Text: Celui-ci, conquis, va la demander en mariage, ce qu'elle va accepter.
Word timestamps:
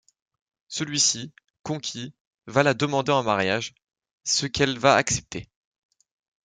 Celui-ci, 0.67 1.31
conquis, 1.61 2.11
va 2.47 2.63
la 2.63 2.73
demander 2.73 3.11
en 3.11 3.21
mariage, 3.21 3.75
ce 4.23 4.47
qu'elle 4.47 4.79
va 4.79 4.95
accepter. 4.95 5.47